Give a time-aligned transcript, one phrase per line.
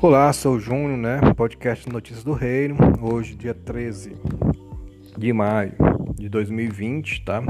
[0.00, 1.20] Olá, sou o Júnior, né?
[1.36, 2.76] Podcast Notícias do Reino.
[3.02, 4.14] Hoje, dia 13
[5.16, 5.72] de maio
[6.14, 7.42] de 2020, tá?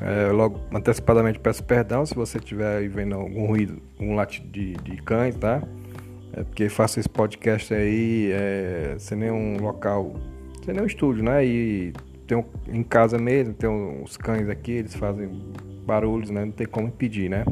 [0.00, 5.02] É, logo antecipadamente peço perdão se você estiver vendo algum ruído, um latido de, de
[5.02, 5.60] cães, tá?
[6.32, 10.14] É porque faço esse podcast aí é, sem nenhum local,
[10.64, 11.44] sem nenhum estúdio, né?
[11.44, 11.92] E
[12.30, 15.28] um, em casa mesmo, tem uns cães aqui, eles fazem
[15.84, 16.44] barulhos, né?
[16.44, 17.44] Não tem como impedir, né?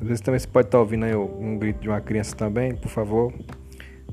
[0.00, 2.88] Às vezes também você pode estar ouvindo aí um grito de uma criança também, por
[2.88, 3.30] favor,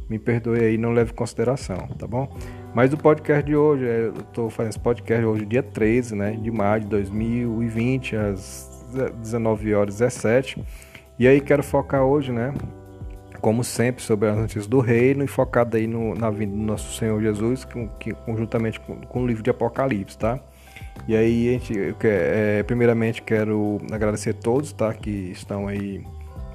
[0.10, 2.28] me perdoe aí, não leve em consideração, tá bom?
[2.74, 6.32] Mas o podcast de hoje, é, eu estou fazendo esse podcast hoje, dia 13 né,
[6.32, 8.88] de maio de 2020, às
[9.22, 10.64] 19 horas 17.
[11.20, 12.54] E aí quero focar hoje, né,
[13.42, 16.98] como sempre, sobre as notícias do reino e focado aí no, na vida do nosso
[16.98, 20.40] Senhor Jesus, que, que conjuntamente com, com, o livro de Apocalipse, tá?
[21.08, 26.04] E aí, a gente, eu, é, primeiramente, quero agradecer a todos, tá, que estão aí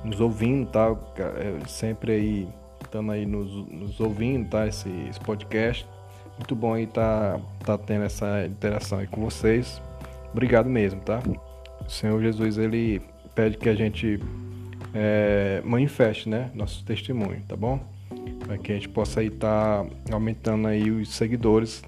[0.05, 0.96] nos ouvindo, tá?
[1.37, 2.48] É, sempre aí
[2.93, 4.66] estando aí nos, nos ouvindo, tá?
[4.66, 5.87] Esse, esse, podcast.
[6.37, 9.80] Muito bom aí tá, tá tendo essa interação aí com vocês.
[10.30, 11.23] Obrigado mesmo, tá?
[11.87, 13.01] O Senhor Jesus, ele
[13.35, 14.20] pede que a gente
[14.93, 16.51] é, manifeste, né?
[16.54, 17.80] Nosso testemunho, tá bom?
[18.46, 21.82] Para que a gente possa aí estar tá aumentando aí os seguidores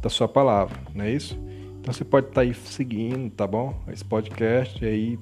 [0.00, 1.38] da sua palavra, não é isso?
[1.80, 3.74] Então você pode estar tá aí seguindo, tá bom?
[3.88, 5.18] Esse podcast aí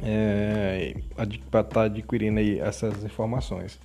[0.00, 1.24] é, para
[1.60, 3.80] estar tá adquirindo aí essas informações.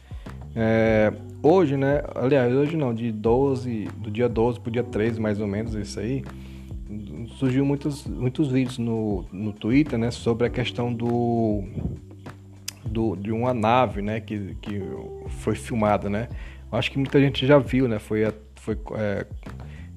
[0.60, 1.14] É,
[1.44, 2.02] hoje, né?
[2.16, 6.00] Aliás, hoje não, de 12, do dia 12 pro dia 13, mais ou menos, isso
[6.00, 6.24] aí,
[7.38, 10.10] surgiu muitos, muitos vídeos no, no Twitter, né?
[10.10, 11.64] Sobre a questão do,
[12.84, 14.20] do de uma nave, né?
[14.20, 14.82] Que, que
[15.30, 16.28] foi filmada, né?
[16.72, 18.00] Acho que muita gente já viu, né?
[18.00, 19.28] Foi, foi, é,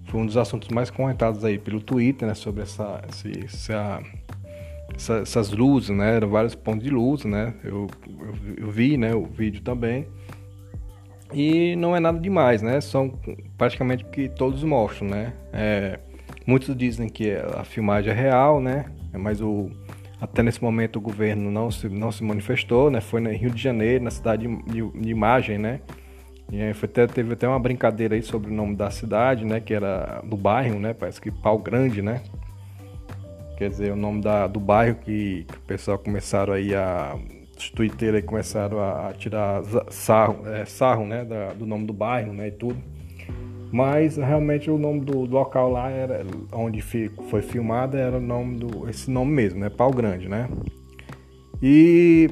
[0.04, 2.34] foi um dos assuntos mais comentados aí pelo Twitter, né?
[2.34, 4.02] Sobre essa, essa,
[4.92, 6.16] essa essas luzes, né?
[6.16, 7.54] Eram vários pontos de luz, né?
[7.64, 9.14] Eu, eu, eu vi, né?
[9.14, 10.06] O vídeo também.
[11.32, 12.80] E não é nada demais, né?
[12.80, 13.12] São
[13.56, 15.32] praticamente que todos mostram, né?
[15.52, 15.98] É,
[16.46, 18.86] muitos dizem que a filmagem é real, né?
[19.12, 19.70] Mas o,
[20.20, 23.00] até nesse momento o governo não se, não se manifestou, né?
[23.00, 25.80] Foi no Rio de Janeiro, na cidade de, de Imagem, né?
[26.52, 29.60] E foi até, teve até uma brincadeira aí sobre o nome da cidade, né?
[29.60, 30.92] Que era do bairro, né?
[30.92, 32.22] Parece que Pau Grande, né?
[33.56, 37.16] Quer dizer, o nome da, do bairro que, que o pessoal começaram aí a
[37.60, 37.72] os
[38.14, 42.52] aí começaram a, tirar sarro, é, sarro né, da, do nome do bairro né, e
[42.52, 42.76] tudo.
[43.72, 48.56] Mas realmente o nome do, do local lá era onde foi filmado era o nome
[48.58, 50.48] do esse nome mesmo, né, Pau Grande, né?
[51.62, 52.28] E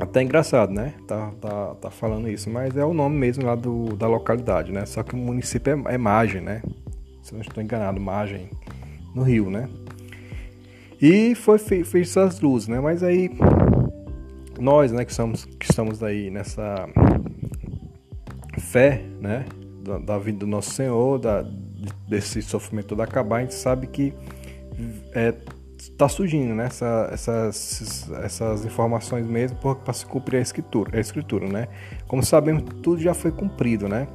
[0.00, 0.94] até engraçado, né?
[1.06, 4.86] Tá, tá, tá falando isso, mas é o nome mesmo lá do, da localidade, né?
[4.86, 6.62] Só que o município é, é Margem, né?
[7.22, 8.48] Se não estou enganado, Margem
[9.14, 9.68] no Rio, né?
[11.00, 12.80] E foi feito essas luzes, né?
[12.80, 13.30] Mas aí
[14.58, 16.88] nós, né, que, somos, que estamos aí nessa
[18.58, 19.44] fé, né,
[19.82, 21.44] da, da vida do nosso Senhor, da,
[22.08, 24.12] desse sofrimento todo acabar, a gente sabe que
[25.12, 25.34] é,
[25.96, 31.48] tá surgindo né, essa, essas, essas informações mesmo para se cumprir a escritura, a escritura,
[31.48, 31.68] né?
[32.06, 34.06] Como sabemos, tudo já foi cumprido, né?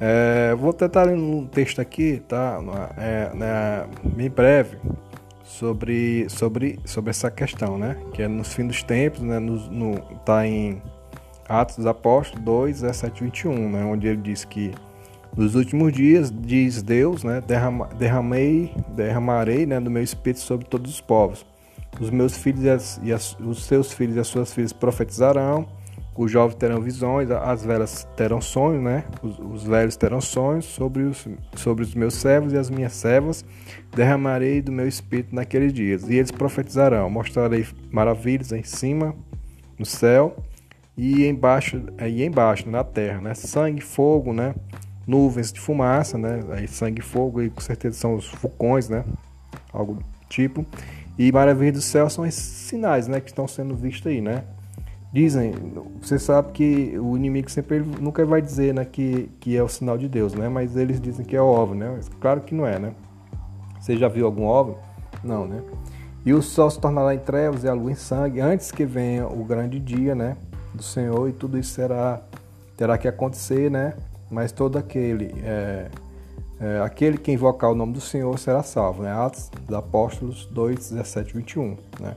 [0.00, 2.58] É, vou tentar ler um texto aqui, tá?
[2.98, 4.76] É, bem breve,
[5.44, 7.96] sobre, sobre, sobre essa questão, né?
[8.12, 9.38] Que é nos fins dos tempos, né?
[9.38, 10.82] No, no, tá em
[11.48, 13.84] Atos dos Apóstolos 2, 17 21, né?
[13.84, 14.72] Onde ele diz que
[15.36, 17.42] nos últimos dias, diz Deus, né?
[17.46, 21.44] Derrama, derramei, derramarei né, do meu espírito sobre todos os povos.
[22.00, 25.68] Os meus filhos e, as, e as, os seus filhos e as suas filhas profetizarão
[26.16, 29.04] os jovens terão visões, as velhas terão sonhos, né?
[29.20, 31.26] Os, os, velhos terão sonhos sobre os,
[31.56, 33.44] sobre os meus servos e as minhas servas.
[33.94, 36.08] Derramarei do meu espírito naqueles dias.
[36.08, 37.10] E eles profetizarão.
[37.10, 39.14] Mostrarei maravilhas em cima,
[39.76, 40.36] no céu,
[40.96, 43.34] e embaixo, e embaixo na terra, né?
[43.34, 44.54] Sangue, fogo, né?
[45.04, 46.44] Nuvens de fumaça, né?
[46.52, 49.04] Aí sangue e fogo, e com certeza são os vulcões, né?
[49.72, 50.64] Algo do tipo.
[51.18, 53.20] E maravilhas do céu são esses sinais, né?
[53.20, 54.44] Que estão sendo vistos aí, né?
[55.14, 55.54] Dizem,
[56.02, 59.96] você sabe que o inimigo sempre nunca vai dizer né, que, que é o sinal
[59.96, 60.48] de Deus, né?
[60.48, 62.00] Mas eles dizem que é o óvulo, né?
[62.20, 62.92] Claro que não é, né?
[63.78, 64.76] Você já viu algum óvulo?
[65.22, 65.62] Não, né?
[66.26, 69.28] E o sol se tornará em trevas e a lua em sangue antes que venha
[69.28, 70.36] o grande dia, né?
[70.74, 72.20] Do Senhor e tudo isso será
[72.76, 73.94] terá que acontecer, né?
[74.28, 75.90] Mas todo aquele é,
[76.60, 79.12] é, aquele que invocar o nome do Senhor será salvo, né?
[79.12, 82.16] Atos dos Apóstolos 2, 17, 21, né?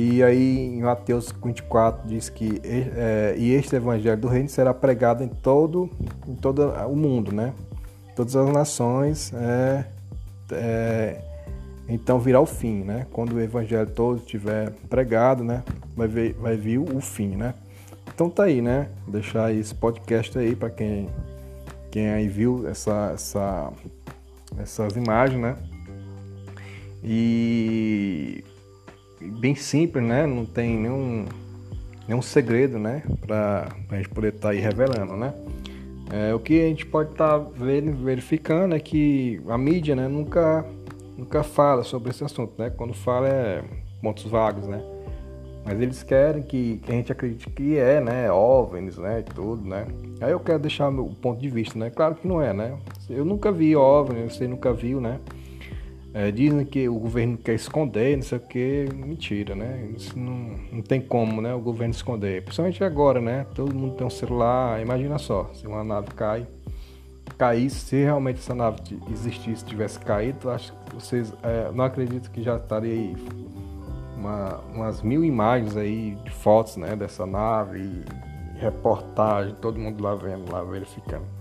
[0.00, 5.24] E aí em Mateus 24 diz que é, e este evangelho do reino será pregado
[5.24, 5.90] em todo,
[6.24, 7.52] em todo o mundo, né?
[8.14, 9.86] Todas as nações, é,
[10.52, 11.20] é,
[11.88, 13.08] então virá o fim, né?
[13.12, 15.64] Quando o evangelho todo estiver pregado, né?
[15.96, 17.52] Vai, ver, vai vir o fim, né?
[18.14, 18.90] Então tá aí, né?
[19.02, 21.08] Vou deixar esse podcast aí para quem
[21.90, 23.72] quem aí viu essa, essa
[24.60, 25.56] essas imagens, né?
[27.02, 28.44] E
[29.20, 30.26] bem simples, né?
[30.26, 31.24] Não tem nenhum
[32.06, 33.02] nenhum segredo, né?
[33.20, 35.34] Para a gente poder estar tá aí revelando, né?
[36.10, 40.08] É, o que a gente pode estar tá verificando é que a mídia, né?
[40.08, 40.64] Nunca
[41.16, 42.70] nunca fala sobre esse assunto, né?
[42.70, 43.62] Quando fala é
[44.00, 44.82] pontos vagos, né?
[45.64, 48.32] Mas eles querem que, que, a gente acredite que é, né?
[48.32, 49.22] OVNIs, né?
[49.34, 49.86] Tudo, né?
[50.20, 51.90] Aí eu quero deixar meu ponto de vista, né?
[51.90, 52.78] Claro que não é, né?
[53.10, 55.20] Eu nunca vi OVNI, você nunca viu, né?
[56.14, 59.90] É, dizem que o governo quer esconder, não sei o que, mentira, né?
[59.94, 61.54] Isso não, não tem como, né?
[61.54, 62.42] O governo esconder.
[62.42, 63.46] Principalmente agora, né?
[63.54, 66.46] Todo mundo tem um celular, imagina só, se uma nave cai,
[67.36, 68.78] caísse, se realmente essa nave
[69.12, 73.16] existisse, tivesse caído, acho que vocês é, não acredito que já estaria aí
[74.16, 78.02] uma, umas mil imagens aí de fotos né, dessa nave,
[78.56, 81.37] reportagem, todo mundo lá vendo, lá verificando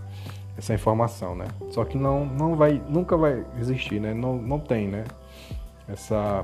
[0.58, 1.46] essa informação, né?
[1.70, 4.14] Só que não, não vai, nunca vai existir, né?
[4.14, 5.04] Não, não tem, né?
[5.88, 6.44] Essa,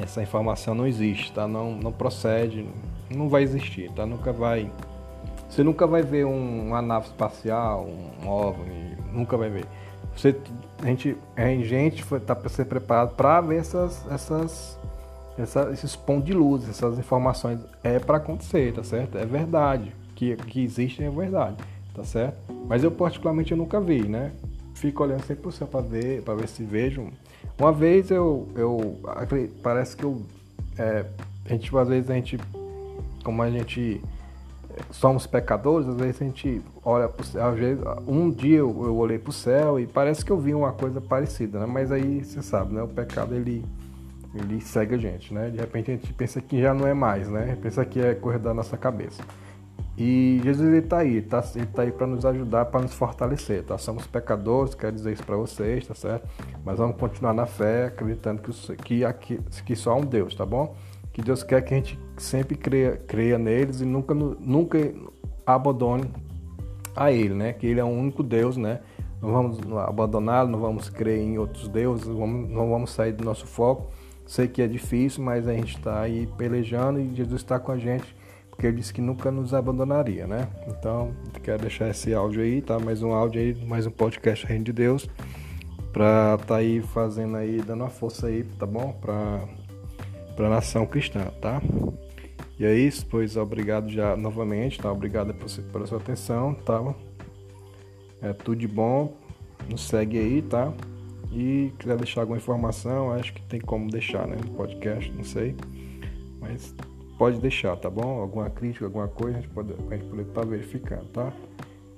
[0.00, 1.48] essa informação não existe, tá?
[1.48, 2.66] Não, não procede,
[3.14, 4.06] não vai existir, tá?
[4.06, 4.70] Nunca vai,
[5.48, 7.86] você nunca vai ver um, uma nave espacial,
[8.22, 9.64] um OVNI, nunca vai ver.
[10.16, 10.36] Você,
[10.82, 14.78] a gente, a gente está para ser preparado para ver essas, essas
[15.38, 19.16] essa, esses pontos de luz, essas informações é para acontecer, tá certo?
[19.18, 19.94] É verdade.
[20.14, 21.56] Que, que existem é verdade,
[21.94, 22.36] tá certo?
[22.68, 24.32] Mas eu particularmente eu nunca vi, né?
[24.74, 27.08] Fico olhando 100% para ver, para ver se vejo.
[27.58, 28.98] Uma vez eu, eu
[29.62, 30.22] parece que eu,
[30.78, 31.04] é,
[31.44, 32.38] a gente, às vezes a gente,
[33.22, 34.00] como a gente
[34.70, 38.96] é, somos pecadores, às vezes a gente olha pro céu, vezes, um dia eu, eu
[38.96, 41.66] olhei para o céu e parece que eu vi uma coisa parecida, né?
[41.66, 42.82] Mas aí você sabe, né?
[42.82, 43.64] O pecado ele
[44.34, 45.50] ele segue a gente, né?
[45.50, 47.58] De repente a gente pensa que já não é mais, né?
[47.60, 49.22] Pensa que é coisa da nossa cabeça.
[50.02, 53.76] E Jesus está aí, tá, ele está aí para nos ajudar, para nos fortalecer, tá?
[53.76, 56.26] Somos pecadores, quero dizer isso para vocês, tá certo?
[56.64, 60.46] Mas vamos continuar na fé, acreditando que, que, aqui, que só há um Deus, tá
[60.46, 60.74] bom?
[61.12, 64.78] Que Deus quer que a gente sempre creia, creia neles e nunca, nunca
[65.44, 66.10] abandone
[66.96, 67.52] a Ele, né?
[67.52, 68.80] Que Ele é o único Deus, né?
[69.20, 73.46] Não vamos abandoná-lo, não vamos crer em outros deuses, vamos, não vamos sair do nosso
[73.46, 73.90] foco
[74.30, 77.76] Sei que é difícil, mas a gente está aí pelejando e Jesus está com a
[77.76, 78.14] gente,
[78.60, 80.46] porque ele disse que nunca nos abandonaria, né?
[80.68, 82.78] Então, quero deixar esse áudio aí, tá?
[82.78, 85.08] Mais um áudio aí, mais um podcast Reino de Deus,
[85.88, 88.92] estar tá aí fazendo aí, dando uma força aí, tá bom?
[89.00, 91.62] Para a nação cristã, tá?
[92.58, 94.92] E é isso, pois obrigado já novamente, tá?
[94.92, 96.82] Obrigado por, pela sua atenção, tá?
[98.20, 99.16] É tudo de bom,
[99.70, 100.70] nos segue aí, tá?
[101.32, 104.36] E quiser deixar alguma informação, acho que tem como deixar, né?
[104.36, 105.56] No podcast, não sei.
[106.38, 106.74] Mas
[107.20, 108.18] pode deixar, tá bom?
[108.18, 111.30] Alguma crítica, alguma coisa, a gente pode, estar tá verificando, tá?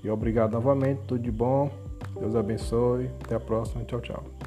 [0.02, 1.70] E obrigado novamente, tudo de bom.
[2.18, 3.08] Deus abençoe.
[3.24, 3.84] Até a próxima.
[3.84, 4.41] Tchau, tchau.